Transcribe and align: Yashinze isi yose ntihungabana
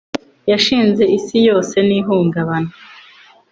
Yashinze 0.51 1.03
isi 1.17 1.37
yose 1.47 1.75
ntihungabana 1.87 2.71